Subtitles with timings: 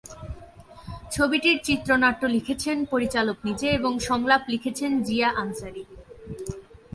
[1.11, 5.83] ছবিটির চিত্রনাট্য লিখেছেন পরিচালক নিজে এবং সংলাপ লিখেছেন জিয়া আনসারী।